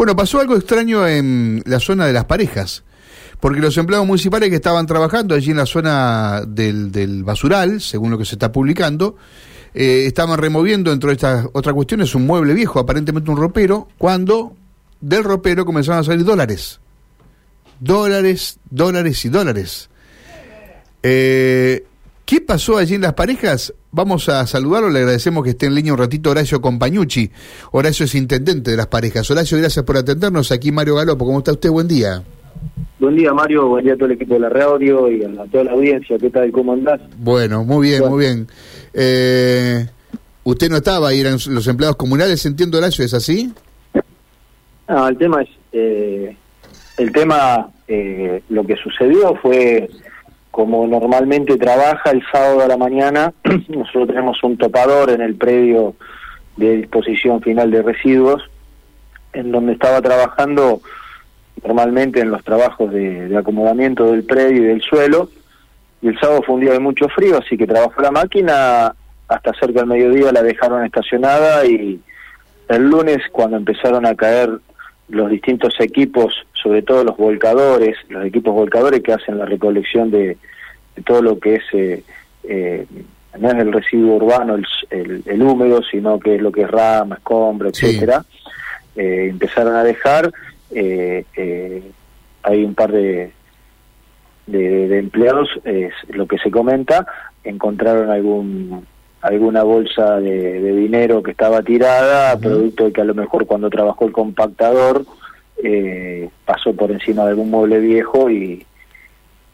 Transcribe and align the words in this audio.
Bueno, 0.00 0.16
pasó 0.16 0.40
algo 0.40 0.56
extraño 0.56 1.06
en 1.06 1.62
la 1.66 1.78
zona 1.78 2.06
de 2.06 2.14
las 2.14 2.24
parejas, 2.24 2.84
porque 3.38 3.60
los 3.60 3.76
empleados 3.76 4.06
municipales 4.06 4.48
que 4.48 4.54
estaban 4.54 4.86
trabajando 4.86 5.34
allí 5.34 5.50
en 5.50 5.58
la 5.58 5.66
zona 5.66 6.40
del, 6.48 7.22
basural, 7.22 7.82
según 7.82 8.10
lo 8.10 8.16
que 8.16 8.24
se 8.24 8.36
está 8.36 8.50
publicando, 8.50 9.16
eh, 9.74 10.06
estaban 10.06 10.38
removiendo 10.38 10.90
dentro 10.90 11.10
de 11.10 11.16
estas 11.16 11.46
otras 11.52 11.74
cuestiones 11.74 12.14
un 12.14 12.26
mueble 12.26 12.54
viejo, 12.54 12.80
aparentemente 12.80 13.30
un 13.30 13.36
ropero, 13.36 13.88
cuando 13.98 14.56
del 15.02 15.22
ropero 15.22 15.66
comenzaron 15.66 16.00
a 16.00 16.04
salir 16.04 16.24
dólares. 16.24 16.80
Dólares, 17.78 18.58
dólares 18.70 19.22
y 19.26 19.28
dólares. 19.28 19.90
Eh, 21.02 21.84
¿Qué 22.30 22.40
pasó 22.40 22.78
allí 22.78 22.94
en 22.94 23.00
las 23.00 23.14
parejas? 23.14 23.74
Vamos 23.90 24.28
a 24.28 24.46
saludarlo, 24.46 24.88
le 24.88 25.00
agradecemos 25.00 25.42
que 25.42 25.50
esté 25.50 25.66
en 25.66 25.74
línea 25.74 25.92
un 25.92 25.98
ratito 25.98 26.30
Horacio 26.30 26.60
Compañucci. 26.60 27.28
Horacio 27.72 28.04
es 28.04 28.14
intendente 28.14 28.70
de 28.70 28.76
las 28.76 28.86
parejas. 28.86 29.28
Horacio, 29.32 29.58
gracias 29.58 29.84
por 29.84 29.96
atendernos. 29.96 30.52
Aquí 30.52 30.70
Mario 30.70 30.94
Galopo, 30.94 31.26
¿cómo 31.26 31.38
está 31.38 31.50
usted? 31.50 31.70
Buen 31.70 31.88
día. 31.88 32.22
Buen 33.00 33.16
día 33.16 33.34
Mario, 33.34 33.66
buen 33.66 33.84
día 33.84 33.94
a 33.94 33.96
todo 33.96 34.06
el 34.06 34.12
equipo 34.12 34.34
de 34.34 34.40
la 34.40 34.48
radio 34.48 35.10
y 35.10 35.24
a 35.24 35.44
toda 35.50 35.64
la 35.64 35.72
audiencia. 35.72 36.18
¿Qué 36.18 36.30
tal? 36.30 36.52
¿Cómo 36.52 36.72
andás? 36.72 37.00
Bueno, 37.18 37.64
muy 37.64 37.88
bien, 37.88 38.08
muy 38.08 38.20
bien. 38.20 38.46
Eh, 38.94 39.86
usted 40.44 40.70
no 40.70 40.76
estaba 40.76 41.08
ahí, 41.08 41.22
eran 41.22 41.38
los 41.48 41.66
empleados 41.66 41.96
comunales, 41.96 42.46
entiendo 42.46 42.78
Horacio, 42.78 43.04
¿es 43.04 43.12
así? 43.12 43.52
No, 44.88 45.08
el 45.08 45.18
tema 45.18 45.42
es, 45.42 45.48
eh, 45.72 46.36
el 46.96 47.10
tema, 47.10 47.70
eh, 47.88 48.40
lo 48.50 48.64
que 48.64 48.76
sucedió 48.76 49.34
fue 49.42 49.90
como 50.60 50.86
normalmente 50.86 51.56
trabaja 51.56 52.10
el 52.10 52.22
sábado 52.30 52.60
a 52.60 52.68
la 52.68 52.76
mañana, 52.76 53.32
nosotros 53.68 54.08
tenemos 54.08 54.44
un 54.44 54.58
topador 54.58 55.08
en 55.08 55.22
el 55.22 55.34
predio 55.34 55.94
de 56.58 56.76
disposición 56.76 57.40
final 57.40 57.70
de 57.70 57.80
residuos, 57.80 58.42
en 59.32 59.52
donde 59.52 59.72
estaba 59.72 60.02
trabajando 60.02 60.82
normalmente 61.64 62.20
en 62.20 62.30
los 62.30 62.44
trabajos 62.44 62.92
de, 62.92 63.34
acomodamiento 63.34 64.12
del 64.12 64.24
predio 64.24 64.64
y 64.64 64.66
del 64.66 64.82
suelo, 64.82 65.30
y 66.02 66.08
el 66.08 66.20
sábado 66.20 66.42
fue 66.44 66.56
un 66.56 66.60
día 66.60 66.72
de 66.72 66.78
mucho 66.78 67.08
frío, 67.08 67.38
así 67.38 67.56
que 67.56 67.66
trabajó 67.66 68.02
la 68.02 68.10
máquina, 68.10 68.94
hasta 69.28 69.54
cerca 69.54 69.80
del 69.80 69.86
mediodía 69.88 70.30
la 70.30 70.42
dejaron 70.42 70.84
estacionada 70.84 71.64
y 71.64 72.02
el 72.68 72.82
lunes 72.82 73.22
cuando 73.32 73.56
empezaron 73.56 74.04
a 74.04 74.14
caer 74.14 74.50
los 75.08 75.30
distintos 75.30 75.72
equipos, 75.80 76.34
sobre 76.62 76.82
todo 76.82 77.04
los 77.04 77.16
volcadores, 77.16 77.96
los 78.08 78.24
equipos 78.24 78.54
volcadores 78.54 79.02
que 79.02 79.12
hacen 79.12 79.38
la 79.38 79.46
recolección 79.46 80.10
de, 80.10 80.36
todo 81.04 81.22
lo 81.22 81.38
que 81.38 81.56
es, 81.56 81.62
eh, 81.72 82.02
eh, 82.44 82.86
no 83.38 83.48
es 83.48 83.54
el 83.54 83.72
residuo 83.72 84.16
urbano, 84.16 84.56
el, 84.90 85.22
el, 85.24 85.42
húmedo, 85.42 85.82
sino 85.82 86.18
que 86.18 86.36
es 86.36 86.42
lo 86.42 86.52
que 86.52 86.62
es 86.62 86.70
rama, 86.70 87.16
escombro, 87.16 87.68
etcétera, 87.68 88.24
eh, 88.96 89.28
empezaron 89.30 89.76
a 89.76 89.84
dejar, 89.84 90.32
hay 90.72 92.64
un 92.64 92.74
par 92.74 92.92
de, 92.92 93.32
de, 94.46 94.98
empleados, 94.98 95.48
es 95.64 95.92
lo 96.08 96.26
que 96.26 96.38
se 96.38 96.50
comenta, 96.50 97.06
encontraron 97.44 98.10
algún 98.10 98.86
alguna 99.22 99.62
bolsa 99.62 100.18
de, 100.18 100.74
dinero 100.74 101.22
que 101.22 101.32
estaba 101.32 101.62
tirada, 101.62 102.38
producto 102.38 102.84
de 102.84 102.92
que 102.92 103.02
a 103.02 103.04
lo 103.04 103.14
mejor 103.14 103.46
cuando 103.46 103.68
trabajó 103.68 104.06
el 104.06 104.12
compactador 104.12 105.04
eh, 105.62 106.28
pasó 106.44 106.72
por 106.74 106.90
encima 106.90 107.24
de 107.24 107.30
algún 107.30 107.50
mueble 107.50 107.78
viejo 107.78 108.30
y, 108.30 108.64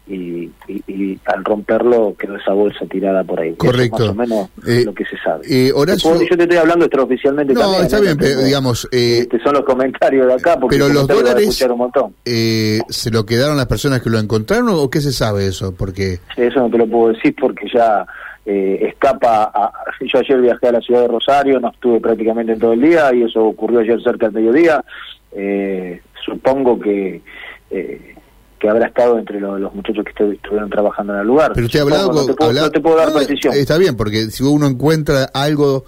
y, 0.09 1.19
al 1.25 1.45
romperlo 1.45 2.15
quedó 2.17 2.37
esa 2.37 2.53
bolsa 2.53 2.87
tirada 2.87 3.25
por 3.25 3.41
ahí. 3.41 3.55
Correcto. 3.55 3.99
más 3.99 4.11
o 4.11 4.15
menos 4.15 4.51
eh, 4.67 4.85
lo 4.85 4.95
que 4.95 5.05
se 5.05 5.17
sabe. 5.19 5.45
Eh, 5.49 5.73
Horacio... 5.75 6.15
yo 6.21 6.37
te 6.37 6.43
estoy 6.45 6.59
hablando 6.59 6.85
extraoficialmente 6.85 7.55
no, 7.55 7.61
también. 7.61 7.85
está 7.85 8.01
bien, 8.01 8.17
pero 8.17 8.43
digamos... 8.43 8.89
Eh, 8.93 9.19
este 9.23 9.41
son 9.41 9.55
los 9.55 9.65
comentarios 9.65 10.27
de 10.27 10.35
acá, 10.35 10.59
porque 10.59 10.77
pero 10.77 10.93
los 10.93 11.09
dólares 11.09 11.61
un 11.69 11.79
montón. 11.79 12.15
Eh, 12.25 12.81
¿se 12.89 13.11
lo 13.11 13.27
quedaron 13.27 13.57
las 13.57 13.67
personas 13.67 14.01
que 14.01 14.11
lo 14.11 14.19
encontraron 14.19 14.69
o 14.71 14.89
qué 14.89 15.01
se 15.01 15.13
sabe 15.13 15.47
eso? 15.47 15.75
Porque... 15.75 16.21
Eso 16.37 16.61
no 16.61 16.71
te 16.71 16.79
lo 16.79 16.87
puedo 16.87 17.13
decir 17.13 17.35
porque 17.39 17.67
ya 17.73 18.07
eh, 18.45 18.79
escapa 18.89 19.51
a, 19.53 19.73
yo 20.01 20.21
ayer 20.21 20.41
viajé 20.41 20.69
a 20.69 20.73
la 20.73 20.81
ciudad 20.81 21.01
de 21.01 21.09
Rosario 21.09 21.59
no 21.59 21.71
estuve 21.71 21.99
prácticamente 21.99 22.53
en 22.53 22.61
todo 22.61 22.75
el 22.75 22.81
día 22.81 23.13
y 23.13 23.25
eso 23.25 23.45
ocurrió 23.45 23.81
ayer 23.81 24.01
cerca 24.05 24.27
del 24.27 24.37
mediodía 24.37 24.85
eh, 25.33 26.01
supongo 26.25 26.79
que 26.79 27.23
eh, 27.71 28.15
que 28.59 28.69
habrá 28.69 28.87
estado 28.87 29.19
entre 29.19 29.39
los 29.41 29.75
muchachos 29.75 30.05
que 30.05 30.33
estuvieron 30.33 30.71
trabajando 30.71 31.15
en 31.15 31.21
el 31.21 31.27
lugar 31.27 31.53
pero 31.55 31.67
usted 31.67 31.81
ha 31.81 31.83
hablado, 31.83 32.13
no, 32.13 32.71
te 32.71 32.81
puedo, 32.81 32.97
dar 32.97 33.13
precisión 33.13 33.55
está 33.55 33.77
bien 33.77 33.97
porque 33.97 34.31
si 34.31 34.43
uno 34.43 34.67
encuentra 34.67 35.25
algo 35.35 35.85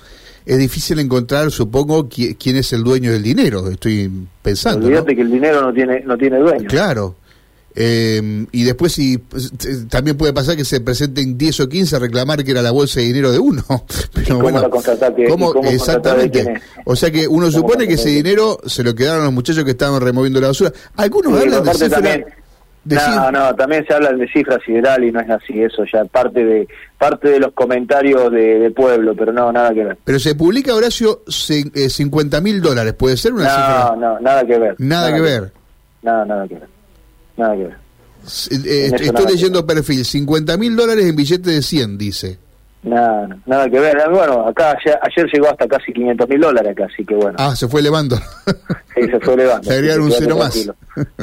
es 0.49 0.59
difícil 0.59 0.99
encontrar, 0.99 1.51
supongo, 1.51 2.09
quién 2.09 2.57
es 2.57 2.73
el 2.73 2.83
dueño 2.83 3.13
del 3.13 3.23
dinero. 3.23 3.69
Estoy 3.69 4.11
pensando. 4.41 4.87
Olvídate 4.87 5.15
que 5.15 5.21
el 5.21 5.31
dinero 5.31 5.61
no 5.61 5.75
tiene 5.75 6.01
no 6.01 6.17
tiene 6.17 6.39
dueño. 6.39 6.69
Claro. 6.69 7.17
Eh, 7.75 8.47
y 8.51 8.65
después 8.65 8.93
si 8.93 9.19
pues, 9.19 9.53
también 9.89 10.17
puede 10.17 10.33
pasar 10.33 10.57
que 10.57 10.65
se 10.65 10.81
presenten 10.81 11.39
10 11.39 11.61
o 11.61 11.69
15 11.69 11.97
a 11.97 11.99
reclamar 12.01 12.43
que 12.43 12.51
era 12.51 12.63
la 12.63 12.71
bolsa 12.71 13.01
de 13.01 13.07
dinero 13.07 13.31
de 13.31 13.39
uno. 13.39 13.63
Pero 14.15 14.37
¿Cómo 14.37 14.43
bueno, 14.43 14.71
¿cómo, 14.71 15.65
exactamente. 15.65 16.61
O 16.85 16.97
sea 16.97 17.11
que 17.11 17.29
uno 17.29 17.51
supone 17.51 17.87
que 17.87 17.95
ese 17.95 18.09
dinero 18.09 18.59
se 18.67 18.83
lo 18.83 18.95
quedaron 18.95 19.25
los 19.25 19.33
muchachos 19.33 19.65
que 19.65 19.73
estaban 19.73 20.01
removiendo 20.01 20.41
la 20.41 20.49
basura. 20.49 20.73
Algunos 20.97 21.41
hablan 21.41 21.63
de 21.63 21.75
cifras... 21.75 21.91
También, 21.91 22.27
no, 22.85 23.31
no, 23.31 23.55
también 23.55 23.85
se 23.87 23.93
habla 23.93 24.13
de 24.13 24.27
cifras 24.29 24.61
sideral 24.65 25.05
y 25.05 25.13
no 25.13 25.21
es 25.21 25.29
así, 25.29 25.61
eso 25.61 25.85
ya 25.93 26.07
parte 26.07 26.43
de 26.43 26.67
parte 26.97 27.29
de 27.29 27.39
los 27.39 27.53
comentarios 27.53 28.33
de, 28.33 28.73
pueblo, 28.75 29.15
pero 29.15 29.31
no, 29.31 29.53
nada 29.53 29.75
que 29.75 29.85
ver. 29.85 29.99
Pero 30.05 30.19
se 30.19 30.35
publica, 30.35 30.75
Horacio, 30.75 31.23
50 31.29 32.37
eh, 32.37 32.41
mil 32.41 32.63
dólares, 32.63 32.95
¿puede 32.95 33.19
ser 33.19 33.35
una 33.35 33.45
no, 33.45 33.51
cifra? 33.51 33.97
No, 33.97 34.21
nada 34.21 34.45
que 34.47 34.59
ver. 34.59 34.75
Nada, 34.79 35.13
que, 35.13 35.21
ver. 35.21 35.53
Nada, 36.03 36.25
nada 36.25 36.49
que 36.49 36.55
ver 36.55 36.78
nada 37.39 37.55
que 37.57 37.65
ver. 37.65 37.77
Eh, 38.51 38.91
estoy 38.93 39.27
leyendo 39.27 39.67
perfil, 39.67 40.05
50 40.05 40.57
mil 40.59 40.77
dólares 40.77 41.07
en 41.07 41.17
billete 41.17 41.51
de 41.51 41.63
100, 41.63 41.97
dice. 41.97 42.39
Nada, 42.83 43.29
nada 43.45 43.69
que 43.69 43.81
ver. 43.81 43.97
Bueno, 44.11 44.47
acá 44.47 44.77
ayer, 45.03 45.27
llegó 45.33 45.49
hasta 45.49 45.67
casi 45.67 45.93
500 45.93 46.29
mil 46.29 46.41
dólares 46.41 46.73
acá, 46.73 46.87
así 46.93 47.05
que 47.05 47.15
bueno. 47.15 47.35
Ah, 47.39 47.57
se 47.57 47.69
fue 47.69 47.81
elevando. 47.81 48.17
Sí, 48.95 49.07
se 49.09 49.21
fue 49.21 49.35
elevando. 49.35 49.63
Se 49.63 49.75
agregaron 49.75 50.07
un 50.07 50.11
cero 50.11 50.37
más. 50.37 50.55
Sí, 50.55 50.67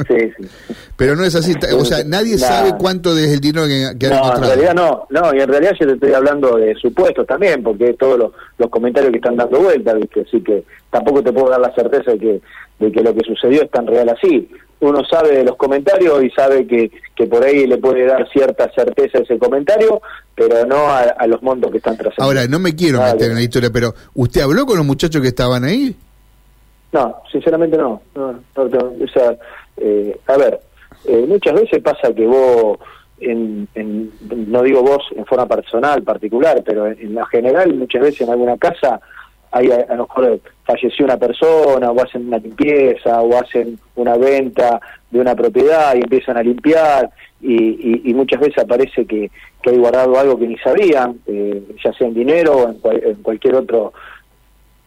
sí. 0.08 0.48
Pero 0.96 1.14
no 1.14 1.24
es 1.24 1.34
así, 1.34 1.52
o 1.74 1.84
sea, 1.84 2.02
nadie 2.06 2.38
sabe 2.38 2.72
cuánto 2.78 3.14
es 3.18 3.34
el 3.34 3.40
dinero 3.40 3.66
que, 3.66 3.98
que 3.98 4.08
no, 4.08 4.34
en 4.34 4.42
realidad 4.42 4.74
no, 4.74 5.06
no, 5.10 5.34
y 5.34 5.40
en 5.40 5.46
realidad 5.48 5.72
yo 5.78 5.86
te 5.86 5.92
estoy 5.92 6.14
hablando 6.14 6.56
de 6.56 6.74
supuestos 6.76 7.26
también, 7.26 7.62
porque 7.62 7.92
todos 7.92 8.32
los, 8.56 8.70
comentarios 8.70 9.10
que 9.10 9.18
están 9.18 9.36
dando 9.36 9.60
vuelta, 9.60 9.92
¿viste? 9.92 10.22
Así 10.22 10.40
que 10.40 10.64
tampoco 10.88 11.22
te 11.22 11.34
puedo 11.34 11.50
dar 11.50 11.60
la 11.60 11.74
certeza 11.74 12.12
de 12.12 12.18
que, 12.18 12.40
de 12.78 12.90
que 12.90 13.02
lo 13.02 13.14
que 13.14 13.20
sucedió 13.26 13.64
es 13.64 13.70
tan 13.70 13.86
real 13.86 14.08
así 14.08 14.48
uno 14.80 15.04
sabe 15.04 15.38
de 15.38 15.44
los 15.44 15.56
comentarios 15.56 16.22
y 16.22 16.30
sabe 16.30 16.66
que, 16.66 16.90
que 17.14 17.26
por 17.26 17.44
ahí 17.44 17.66
le 17.66 17.78
puede 17.78 18.06
dar 18.06 18.28
cierta 18.30 18.70
certeza 18.74 19.18
ese 19.18 19.38
comentario, 19.38 20.00
pero 20.34 20.66
no 20.66 20.88
a, 20.88 21.26
los 21.26 21.42
montos 21.42 21.70
que 21.70 21.78
están 21.78 21.96
trazando. 21.96 22.24
Ahora, 22.24 22.46
no 22.46 22.58
me 22.58 22.74
quiero 22.74 23.00
meter 23.00 23.30
en 23.30 23.36
la 23.36 23.42
historia, 23.42 23.70
pero 23.72 23.94
¿usted 24.14 24.42
habló 24.42 24.66
con 24.66 24.76
los 24.76 24.86
muchachos 24.86 25.22
que 25.22 25.28
estaban 25.28 25.64
ahí? 25.64 25.96
No, 26.92 27.16
sinceramente 27.30 27.76
no. 27.76 28.02
o 28.14 29.08
sea, 29.12 29.36
eh, 29.78 30.18
a 30.26 30.36
ver, 30.36 30.60
eh, 31.06 31.24
muchas 31.26 31.54
veces 31.54 31.82
pasa 31.82 32.12
que 32.14 32.26
vos, 32.26 32.78
en, 33.18 33.66
no 34.30 34.62
digo 34.62 34.82
vos 34.82 35.02
en 35.16 35.24
forma 35.24 35.46
personal, 35.46 36.02
particular, 36.02 36.62
pero 36.64 36.86
en, 36.86 36.98
en 37.00 37.14
la 37.14 37.26
general, 37.26 37.74
muchas 37.74 38.02
veces 38.02 38.20
en 38.22 38.30
alguna 38.30 38.56
casa 38.58 39.00
hay 39.56 39.70
a, 39.70 39.94
lo 39.94 40.04
mejor 40.04 40.40
falleció 40.64 41.04
una 41.04 41.16
persona 41.16 41.90
o 41.90 42.02
hacen 42.02 42.26
una 42.26 42.38
limpieza 42.38 43.20
o 43.20 43.36
hacen 43.36 43.78
una 43.94 44.16
venta 44.16 44.80
de 45.10 45.20
una 45.20 45.34
propiedad 45.34 45.94
y 45.94 45.98
empiezan 45.98 46.36
a 46.36 46.42
limpiar 46.42 47.10
y, 47.40 48.12
muchas 48.14 48.40
veces 48.40 48.58
aparece 48.58 49.04
que, 49.04 49.30
que, 49.62 49.70
hay 49.70 49.76
guardado 49.76 50.18
algo 50.18 50.38
que 50.38 50.48
ni 50.48 50.56
sabían, 50.58 51.18
eh, 51.26 51.62
ya 51.84 51.92
sea 51.92 52.08
en 52.08 52.14
dinero 52.14 52.56
o 52.56 52.90
en, 52.90 53.14
cualquier 53.16 53.56
otra 53.56 53.90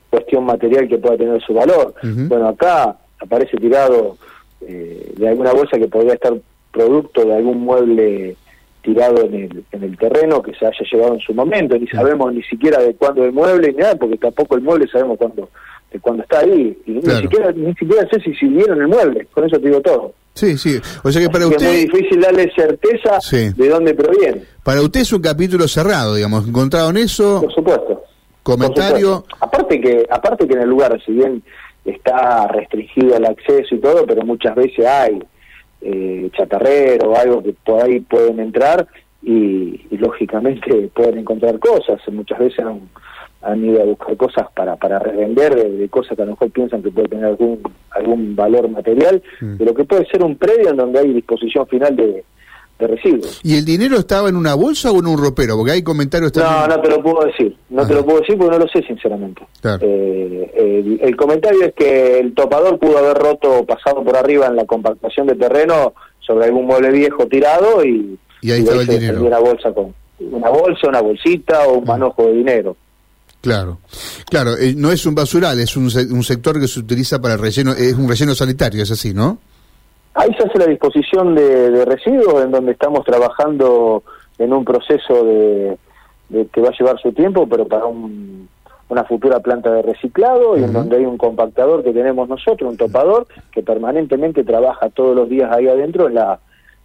cuestión 0.09 0.45
material 0.45 0.87
que 0.87 0.97
pueda 0.97 1.17
tener 1.17 1.41
su 1.41 1.53
valor. 1.53 1.93
Bueno, 2.01 2.47
acá 2.47 2.97
aparece 3.19 3.55
tirado 3.57 4.17
eh, 4.61 5.13
de 5.15 5.29
alguna 5.29 5.53
bolsa 5.53 5.77
que 5.77 5.87
podría 5.87 6.15
estar 6.15 6.33
producto 6.71 7.23
de 7.23 7.35
algún 7.35 7.61
mueble 7.61 8.35
tirado 8.81 9.23
en 9.25 9.33
el, 9.33 9.63
en 9.71 9.83
el 9.83 9.97
terreno 9.97 10.41
que 10.41 10.53
se 10.53 10.65
haya 10.65 10.85
llevado 10.91 11.13
en 11.15 11.19
su 11.19 11.33
momento, 11.33 11.77
ni 11.77 11.87
sabemos 11.87 12.33
ni 12.33 12.43
siquiera 12.43 12.81
de 12.81 12.95
cuándo 12.95 13.23
el 13.23 13.31
mueble, 13.31 13.71
ni 13.71 13.77
nada, 13.77 13.95
porque 13.95 14.17
tampoco 14.17 14.55
el 14.55 14.61
mueble 14.61 14.87
sabemos 14.91 15.17
cuándo 15.17 15.49
de 15.91 15.99
cuándo 15.99 16.21
está 16.21 16.39
ahí, 16.39 16.77
y 16.85 16.91
ni 16.91 17.01
siquiera 17.01 17.51
ni 17.51 17.73
siquiera 17.73 18.07
sé 18.11 18.21
si 18.21 18.33
sirvieron 18.35 18.79
el 18.79 18.87
mueble, 18.87 19.25
con 19.33 19.45
eso 19.45 19.59
te 19.59 19.67
digo 19.67 19.81
todo. 19.81 20.13
Sí, 20.35 20.57
sí, 20.57 20.79
o 21.03 21.11
sea 21.11 21.21
que 21.21 21.29
para 21.29 21.47
usted... 21.47 21.65
Es 21.65 21.71
muy 21.71 21.99
difícil 21.99 22.21
darle 22.21 22.51
certeza 22.55 23.19
de 23.31 23.69
dónde 23.69 23.93
proviene. 23.93 24.43
Para 24.63 24.81
usted 24.81 25.01
es 25.01 25.11
un 25.11 25.21
capítulo 25.21 25.67
cerrado, 25.67 26.15
digamos, 26.15 26.47
encontraron 26.47 26.95
eso... 26.97 27.41
Por 27.41 27.53
supuesto. 27.53 28.03
Comentario... 28.43 29.25
Aparte 29.39 29.81
que 29.81 30.05
aparte 30.09 30.47
que 30.47 30.53
en 30.53 30.61
el 30.61 30.69
lugar, 30.69 30.97
si 31.05 31.11
bien 31.11 31.43
está 31.83 32.47
restringido 32.47 33.17
el 33.17 33.25
acceso 33.25 33.75
y 33.75 33.79
todo, 33.79 34.05
pero 34.05 34.21
muchas 34.23 34.55
veces 34.55 34.85
hay 34.85 35.19
eh, 35.81 36.29
chatarrero 36.35 37.11
o 37.11 37.15
algo 37.15 37.43
que 37.43 37.53
por 37.53 37.83
ahí 37.83 37.99
pueden 38.01 38.39
entrar 38.39 38.87
y, 39.21 39.81
lógicamente 39.97 40.89
pueden 40.93 41.19
encontrar 41.19 41.59
cosas. 41.59 42.01
Muchas 42.11 42.39
veces 42.39 42.65
han 43.41 43.65
ido 43.65 43.81
a 43.81 43.85
buscar 43.85 44.17
cosas 44.17 44.47
para 44.53 44.75
para 44.75 44.99
revender 44.99 45.55
de, 45.55 45.89
cosas 45.89 46.15
que 46.15 46.23
a 46.23 46.25
lo 46.25 46.31
mejor 46.31 46.51
piensan 46.51 46.83
que 46.83 46.91
puede 46.91 47.07
tener 47.07 47.25
algún 47.25 47.61
algún 47.91 48.35
valor 48.35 48.69
material, 48.69 49.21
mm. 49.41 49.57
de 49.57 49.65
lo 49.65 49.73
que 49.73 49.85
puede 49.85 50.05
ser 50.05 50.23
un 50.23 50.35
predio 50.35 50.69
en 50.69 50.77
donde 50.77 50.99
hay 50.99 51.13
disposición 51.13 51.67
final 51.67 51.95
de, 51.95 52.23
de 52.79 52.87
residuos. 52.87 53.41
¿Y 53.43 53.57
el 53.57 53.65
dinero 53.65 53.97
estaba 53.97 54.29
en 54.29 54.35
una 54.35 54.55
bolsa 54.55 54.91
o 54.91 54.99
en 54.99 55.07
un 55.07 55.17
ropero? 55.17 55.57
Porque 55.57 55.73
hay 55.73 55.83
comentarios 55.83 56.31
también... 56.31 56.69
No, 56.69 56.75
no 56.75 56.81
te 56.81 56.89
lo 56.89 57.03
puedo 57.03 57.25
decir, 57.25 57.55
no 57.69 57.85
te 57.85 57.93
lo 57.93 58.05
puedo 58.05 58.21
decir 58.21 58.37
porque 58.37 58.57
no 58.57 58.63
lo 58.63 58.69
sé 58.69 58.81
sinceramente. 58.87 59.41
Eh, 59.81 60.99
el, 61.01 61.15
comentario 61.17 61.65
es 61.65 61.73
que 61.73 62.19
el 62.19 62.33
topador 62.33 62.79
pudo 62.79 62.97
haber 62.97 63.17
roto, 63.17 63.65
pasado 63.65 64.03
por 64.03 64.15
arriba 64.15 64.47
en 64.47 64.55
la 64.55 64.65
compactación 64.65 65.27
de 65.27 65.35
terreno 65.35 65.93
sobre 66.19 66.45
algún 66.45 66.65
mueble 66.65 66.91
viejo 66.91 67.27
tirado 67.27 67.83
y, 67.83 68.17
y 68.41 68.51
ahí 68.51 68.61
estaba 68.61 68.81
el 68.81 68.87
dinero. 68.87 69.25
Una 69.25 69.39
bolsa, 69.39 69.73
con, 69.73 69.93
una 70.19 70.49
bolsa, 70.49 70.87
una 70.87 71.01
bolsita 71.01 71.67
o 71.67 71.79
un 71.79 71.85
manojo 71.85 72.27
de 72.27 72.33
dinero. 72.33 72.77
Claro, 73.41 73.79
claro, 74.29 74.57
eh, 74.57 74.73
no 74.75 74.91
es 74.91 75.05
un 75.05 75.15
basural, 75.15 75.59
es 75.59 75.77
un, 75.77 75.83
un 75.85 76.23
sector 76.23 76.59
que 76.59 76.67
se 76.67 76.79
utiliza 76.79 77.21
para 77.21 77.37
relleno, 77.37 77.71
es 77.71 77.93
un 77.93 78.07
relleno 78.07 78.35
sanitario, 78.35 78.83
es 78.83 78.91
así, 78.91 79.13
¿no? 79.13 79.39
Ahí 80.19 80.33
se 80.33 80.43
hace 80.43 80.59
la 80.59 80.65
disposición 80.65 81.33
de, 81.33 81.85
residuos, 81.85 82.43
en 82.43 82.51
donde 82.51 82.73
estamos 82.73 83.05
trabajando 83.05 84.03
en 84.37 84.51
un 84.51 84.65
proceso 84.65 85.23
de, 85.23 85.77
que 86.51 86.59
va 86.59 86.69
a 86.69 86.77
llevar 86.77 86.99
su 86.99 87.13
tiempo, 87.13 87.47
pero 87.47 87.65
para 87.65 87.85
una 87.85 89.03
futura 89.05 89.39
planta 89.39 89.71
de 89.71 89.81
reciclado 89.81 90.57
y 90.57 90.63
en 90.63 90.73
donde 90.73 90.97
hay 90.97 91.05
un 91.05 91.17
compactador 91.17 91.85
que 91.85 91.93
tenemos 91.93 92.27
nosotros, 92.27 92.69
un 92.69 92.75
topador, 92.75 93.27
que 93.53 93.63
permanentemente 93.63 94.43
trabaja 94.43 94.89
todos 94.89 95.15
los 95.15 95.29
días 95.29 95.49
ahí 95.53 95.69
adentro 95.69 96.09
en 96.09 96.15
la, 96.15 96.39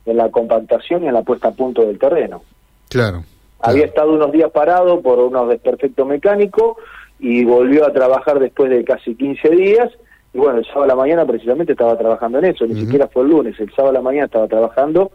en 0.07 0.17
la 0.17 0.31
compactación 0.31 1.03
y 1.03 1.09
en 1.09 1.15
la 1.15 1.23
puesta 1.23 1.49
a 1.49 1.53
punto 1.53 1.83
del 1.83 1.99
terreno. 1.99 2.43
Claro. 2.89 3.25
Había 3.59 3.87
estado 3.87 4.13
unos 4.13 4.31
días 4.31 4.53
parado 4.53 5.01
por 5.01 5.19
unos 5.19 5.49
desperfectos 5.49 6.07
mecánicos 6.07 6.77
y 7.19 7.45
volvió 7.45 7.85
a 7.85 7.93
trabajar 7.93 8.39
después 8.39 8.71
de 8.71 8.85
casi 8.85 9.17
15 9.17 9.49
días 9.51 9.91
y 10.35 10.39
bueno, 10.39 10.59
el 10.59 10.65
sábado 10.67 10.85
a 10.85 10.89
la 10.89 10.97
mañana 10.97 11.25
precisamente 11.25 11.73
estaba 11.73 11.97
trabajando 11.97 12.41
en 12.41 12.47
eso, 12.47 12.67
ni 12.67 12.79
siquiera 12.81 13.07
fue 13.07 13.23
el 13.23 13.31
lunes, 13.31 13.59
el 13.61 13.71
sábado 13.71 13.91
a 13.91 13.93
la 13.95 14.03
mañana 14.03 14.27
estaba 14.27 14.49
trabajando 14.49 15.13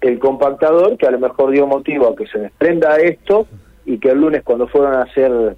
el 0.00 0.18
compactador 0.18 0.96
que 0.96 1.06
a 1.06 1.10
lo 1.10 1.18
mejor 1.18 1.50
dio 1.50 1.66
motivo 1.66 2.08
a 2.08 2.16
que 2.16 2.26
se 2.26 2.38
desprenda 2.38 2.96
esto 2.96 3.46
y 3.84 3.98
que 3.98 4.10
el 4.10 4.20
lunes 4.20 4.42
cuando 4.44 4.66
fueron 4.66 4.94
a 4.94 5.02
hacer 5.02 5.56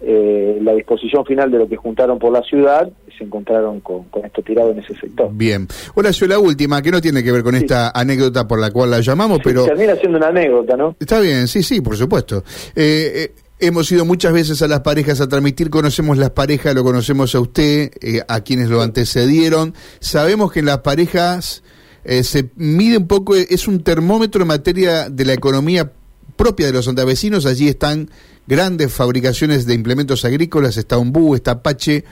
eh, 0.00 0.58
la 0.62 0.72
disposición 0.72 1.24
final 1.24 1.50
de 1.50 1.58
lo 1.58 1.68
que 1.68 1.76
juntaron 1.76 2.18
por 2.18 2.32
la 2.32 2.42
ciudad, 2.42 2.90
se 3.16 3.24
encontraron 3.24 3.80
con, 3.80 4.06
esto 4.24 4.42
tirado 4.42 4.72
en 4.72 4.78
ese 4.78 4.94
sector. 4.94 5.28
Bien. 5.32 5.68
Horacio, 5.94 6.26
la 6.26 6.38
última, 6.38 6.82
que 6.82 6.90
no 6.90 7.00
tiene 7.00 7.22
que 7.22 7.30
ver 7.30 7.42
con 7.42 7.54
esta 7.54 7.90
anécdota 7.94 8.48
por 8.48 8.58
la 8.58 8.70
cual 8.70 8.90
la 8.90 9.00
llamamos, 9.00 9.40
pero... 9.44 9.64
Termina 9.64 9.94
siendo 9.96 10.18
una 10.18 10.28
anécdota, 10.28 10.76
¿no? 10.76 10.96
Está 10.98 11.20
bien, 11.20 11.46
sí, 11.46 11.62
sí, 11.62 11.80
por 11.80 11.96
supuesto. 11.96 12.42
Eh, 12.74 13.12
eh 13.14 13.32
Hemos 13.64 13.92
ido 13.92 14.04
muchas 14.04 14.32
veces 14.32 14.60
a 14.62 14.66
las 14.66 14.80
parejas 14.80 15.20
a 15.20 15.28
transmitir, 15.28 15.70
conocemos 15.70 16.18
las 16.18 16.30
parejas, 16.30 16.74
lo 16.74 16.82
conocemos 16.82 17.32
a 17.36 17.38
usted, 17.38 17.92
eh, 18.00 18.20
a 18.26 18.40
quienes 18.40 18.68
lo 18.68 18.82
antecedieron. 18.82 19.72
Sabemos 20.00 20.50
que 20.50 20.58
en 20.58 20.66
las 20.66 20.78
parejas 20.78 21.62
eh, 22.02 22.24
se 22.24 22.50
mide 22.56 22.98
un 22.98 23.06
poco, 23.06 23.36
es 23.36 23.68
un 23.68 23.84
termómetro 23.84 24.42
en 24.42 24.48
materia 24.48 25.08
de 25.08 25.24
la 25.24 25.34
economía 25.34 25.92
propia 26.34 26.66
de 26.66 26.72
los 26.72 26.86
santavecinos. 26.86 27.46
Allí 27.46 27.68
están 27.68 28.10
grandes 28.48 28.92
fabricaciones 28.92 29.64
de 29.64 29.74
implementos 29.74 30.24
agrícolas, 30.24 30.76
está 30.76 30.98
Umbú, 30.98 31.36
está 31.36 31.52
Apache. 31.52 32.02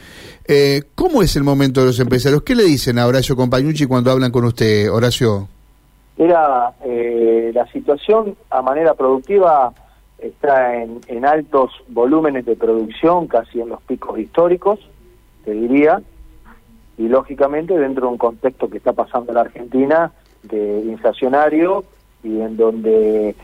Eh, 0.46 0.84
¿Cómo 0.94 1.20
es 1.20 1.34
el 1.34 1.42
momento 1.42 1.80
de 1.80 1.86
los 1.86 1.98
empresarios? 1.98 2.44
¿Qué 2.44 2.54
le 2.54 2.62
dicen 2.62 2.96
a 3.00 3.08
Horacio 3.08 3.34
Compañucci 3.34 3.86
cuando 3.86 4.12
hablan 4.12 4.30
con 4.30 4.44
usted, 4.44 4.88
Horacio? 4.88 5.48
Era 6.16 6.72
la 7.52 7.72
situación 7.72 8.36
a 8.50 8.62
manera 8.62 8.94
productiva 8.94 9.74
está 10.22 10.82
en, 10.82 11.00
en 11.06 11.24
altos 11.24 11.70
volúmenes 11.88 12.44
de 12.44 12.56
producción, 12.56 13.26
casi 13.26 13.60
en 13.60 13.68
los 13.68 13.82
picos 13.82 14.18
históricos, 14.18 14.78
te 15.44 15.52
diría, 15.52 16.02
y 16.98 17.08
lógicamente 17.08 17.78
dentro 17.78 18.06
de 18.06 18.12
un 18.12 18.18
contexto 18.18 18.68
que 18.68 18.76
está 18.76 18.92
pasando 18.92 19.30
en 19.30 19.36
la 19.36 19.40
Argentina 19.42 20.12
de 20.42 20.80
inflacionario 20.86 21.84
y 22.22 22.40
en 22.40 22.56
donde 22.56 23.34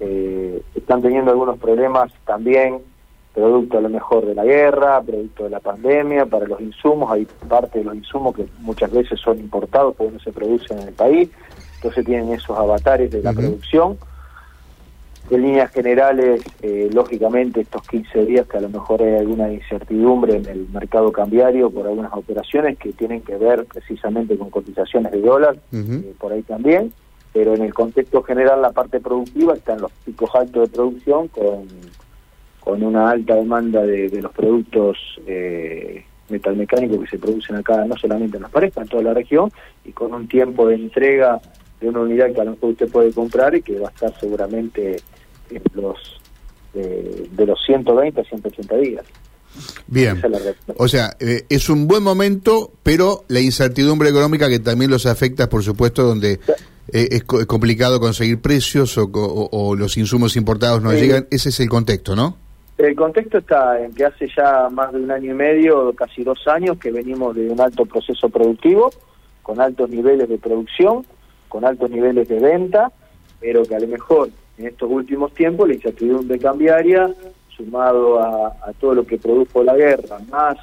eh, 0.00 0.62
están 0.74 1.02
teniendo 1.02 1.30
algunos 1.30 1.58
problemas 1.58 2.12
también 2.24 2.80
producto 3.34 3.78
a 3.78 3.80
lo 3.80 3.88
mejor 3.88 4.24
de 4.26 4.34
la 4.34 4.44
guerra, 4.44 5.02
producto 5.02 5.44
de 5.44 5.50
la 5.50 5.60
pandemia, 5.60 6.24
para 6.24 6.46
los 6.46 6.60
insumos, 6.60 7.10
hay 7.10 7.26
parte 7.48 7.80
de 7.80 7.84
los 7.84 7.96
insumos 7.96 8.36
que 8.36 8.46
muchas 8.60 8.92
veces 8.92 9.20
son 9.20 9.38
importados 9.40 9.94
porque 9.96 10.12
no 10.12 10.20
se 10.20 10.32
producen 10.32 10.78
en 10.78 10.88
el 10.88 10.94
país, 10.94 11.28
entonces 11.76 12.06
tienen 12.06 12.32
esos 12.32 12.56
avatares 12.56 13.10
de 13.10 13.22
la 13.22 13.32
producción 13.32 13.98
en 15.30 15.42
líneas 15.42 15.70
generales, 15.72 16.42
eh, 16.60 16.90
lógicamente, 16.92 17.62
estos 17.62 17.86
15 17.88 18.26
días 18.26 18.46
que 18.46 18.58
a 18.58 18.60
lo 18.60 18.68
mejor 18.68 19.02
hay 19.02 19.16
alguna 19.16 19.50
incertidumbre 19.50 20.36
en 20.36 20.46
el 20.46 20.68
mercado 20.68 21.10
cambiario 21.12 21.70
por 21.70 21.86
algunas 21.86 22.12
operaciones 22.12 22.78
que 22.78 22.92
tienen 22.92 23.22
que 23.22 23.36
ver 23.36 23.64
precisamente 23.64 24.36
con 24.36 24.50
cotizaciones 24.50 25.12
de 25.12 25.22
dólar, 25.22 25.56
eh, 25.72 26.12
por 26.18 26.32
ahí 26.32 26.42
también, 26.42 26.92
pero 27.32 27.54
en 27.54 27.62
el 27.62 27.72
contexto 27.72 28.22
general 28.22 28.60
la 28.60 28.72
parte 28.72 29.00
productiva 29.00 29.54
está 29.54 29.72
en 29.72 29.82
los 29.82 29.92
picos 30.04 30.30
altos 30.34 30.70
de 30.70 30.76
producción 30.76 31.28
con, 31.28 31.66
con 32.60 32.82
una 32.82 33.10
alta 33.10 33.34
demanda 33.34 33.82
de, 33.82 34.10
los 34.20 34.32
productos 34.32 34.98
eh, 35.26 36.04
metalmecánicos 36.28 37.00
que 37.00 37.06
se 37.06 37.18
producen 37.18 37.56
acá, 37.56 37.82
no 37.86 37.96
solamente 37.96 38.36
en 38.36 38.42
las 38.42 38.52
parejas, 38.52 38.84
en 38.84 38.88
toda 38.88 39.02
la 39.02 39.14
región, 39.14 39.50
y 39.86 39.92
con 39.92 40.12
un 40.12 40.28
tiempo 40.28 40.68
de 40.68 40.74
entrega 40.74 41.40
de 41.80 41.88
una 41.88 42.00
unidad 42.00 42.32
que 42.32 42.40
a 42.40 42.44
lo 42.44 42.52
mejor 42.52 42.70
usted 42.70 42.90
puede 42.90 43.12
comprar 43.12 43.54
y 43.54 43.62
que 43.62 43.78
va 43.78 43.88
a 43.88 43.90
estar 43.90 44.18
seguramente 44.20 44.96
en 45.56 45.82
los 45.82 45.98
de, 46.74 47.46
los 47.46 47.58
120 47.64 48.20
a 48.20 48.24
180 48.24 48.76
días. 48.76 49.04
Bien, 49.86 50.20
o 50.78 50.88
sea, 50.88 51.16
eh, 51.20 51.44
es 51.48 51.68
un 51.68 51.86
buen 51.86 52.02
momento, 52.02 52.72
pero 52.82 53.24
la 53.28 53.38
incertidumbre 53.38 54.08
económica 54.08 54.48
que 54.48 54.58
también 54.58 54.90
los 54.90 55.06
afecta, 55.06 55.48
por 55.48 55.62
supuesto, 55.62 56.02
donde 56.02 56.40
eh, 56.92 57.08
es, 57.10 57.24
complicado 57.24 58.00
conseguir 58.00 58.40
precios 58.40 58.98
o, 58.98 59.76
los 59.76 59.96
insumos 59.96 60.36
importados 60.36 60.82
no 60.82 60.92
llegan, 60.92 61.28
ese 61.30 61.50
es 61.50 61.60
el 61.60 61.68
contexto, 61.68 62.16
¿no? 62.16 62.36
El 62.76 62.96
contexto 62.96 63.38
está 63.38 63.80
en 63.80 63.94
que 63.94 64.04
hace 64.04 64.28
ya 64.36 64.68
más 64.68 64.92
de 64.92 64.98
un 64.98 65.10
año 65.12 65.30
y 65.30 65.34
medio, 65.34 65.92
casi 65.94 66.24
dos 66.24 66.40
años, 66.48 66.76
que 66.78 66.90
venimos 66.90 67.36
de 67.36 67.48
un 67.48 67.60
alto 67.60 67.86
proceso 67.86 68.28
productivo, 68.28 68.90
con 69.42 69.60
altos 69.60 69.88
niveles 69.88 70.28
de 70.28 70.38
producción, 70.38 71.06
con 71.48 71.64
altos 71.64 71.88
niveles 71.88 72.26
de 72.26 72.40
venta, 72.40 72.90
pero 73.40 73.62
que 73.62 73.76
a 73.76 73.78
lo 73.78 73.86
mejor 73.86 74.30
en 74.58 74.66
estos 74.66 74.90
últimos 74.90 75.32
tiempos 75.34 75.68
la 75.68 75.74
incertidumbre 75.74 76.38
cambiaria, 76.38 77.12
sumado 77.56 78.20
a, 78.20 78.72
todo 78.80 78.94
lo 78.94 79.06
que 79.06 79.18
produjo 79.18 79.62
la 79.62 79.76
guerra, 79.76 80.18
más 80.30 80.58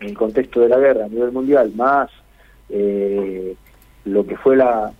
en 0.00 0.08
el 0.08 0.16
contexto 0.16 0.60
de 0.60 0.68
la 0.68 0.78
guerra 0.78 1.06
a 1.06 1.08
nivel 1.08 1.32
mundial, 1.32 1.72
más 1.74 2.10
eh, 2.68 3.54
lo 4.04 4.26
que 4.26 4.36
fue 4.36 4.56
la, 4.56 4.92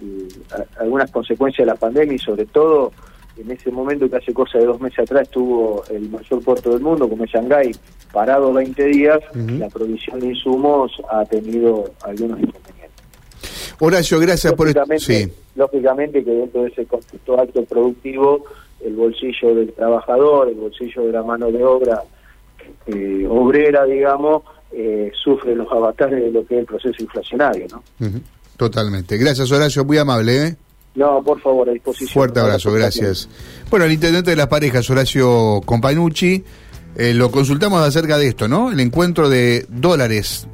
algunas 0.78 1.10
consecuencias 1.10 1.66
de 1.66 1.72
la 1.72 1.78
pandemia 1.78 2.14
y 2.14 2.18
sobre 2.18 2.46
todo 2.46 2.92
en 3.36 3.50
ese 3.50 3.70
momento 3.70 4.08
que 4.08 4.16
hace 4.16 4.32
cosa 4.32 4.58
de 4.58 4.64
dos 4.64 4.80
meses 4.80 5.00
atrás 5.00 5.22
estuvo 5.22 5.84
el 5.90 6.08
mayor 6.08 6.42
puerto 6.42 6.70
del 6.70 6.80
mundo 6.80 7.08
como 7.08 7.24
es 7.24 7.30
Shanghái 7.30 7.72
parado 8.12 8.52
20 8.52 8.84
días, 8.86 9.20
la 9.34 9.68
provisión 9.68 10.20
de 10.20 10.28
insumos 10.28 10.92
ha 11.10 11.24
tenido 11.26 11.84
algunos 12.02 12.40
inconvenientes. 12.40 12.85
Horacio, 13.78 14.18
gracias 14.20 14.52
por 14.54 14.68
esto. 14.68 14.82
Sí. 14.98 15.30
Lógicamente 15.54 16.24
que 16.24 16.30
dentro 16.30 16.62
de 16.62 16.68
ese 16.68 16.86
contexto 16.86 17.40
alto 17.40 17.64
productivo, 17.64 18.44
el 18.84 18.94
bolsillo 18.94 19.54
del 19.54 19.72
trabajador, 19.72 20.48
el 20.48 20.56
bolsillo 20.56 21.02
de 21.06 21.12
la 21.12 21.22
mano 21.22 21.50
de 21.50 21.64
obra 21.64 22.02
eh, 22.86 23.26
obrera, 23.28 23.84
digamos, 23.84 24.42
eh, 24.72 25.10
sufre 25.22 25.54
los 25.54 25.70
avatares 25.70 26.22
de 26.22 26.30
lo 26.30 26.46
que 26.46 26.54
es 26.54 26.60
el 26.60 26.66
proceso 26.66 27.02
inflacionario, 27.02 27.66
¿no? 27.70 27.82
Totalmente. 28.56 29.16
Gracias, 29.16 29.50
Horacio, 29.52 29.84
muy 29.84 29.98
amable, 29.98 30.46
¿eh? 30.46 30.56
No, 30.94 31.22
por 31.22 31.40
favor, 31.40 31.68
a 31.68 31.72
disposición. 31.72 32.08
Fuerte 32.08 32.40
abrazo, 32.40 32.72
gracias. 32.72 33.28
Bueno, 33.70 33.84
el 33.84 33.92
intendente 33.92 34.30
de 34.30 34.36
las 34.36 34.46
parejas, 34.46 34.88
Horacio 34.88 35.60
Companucci, 35.64 36.42
eh, 36.96 37.12
lo 37.12 37.30
consultamos 37.30 37.82
acerca 37.82 38.16
de 38.16 38.28
esto, 38.28 38.48
¿no? 38.48 38.72
El 38.72 38.80
encuentro 38.80 39.28
de 39.28 39.66
dólares 39.68 40.48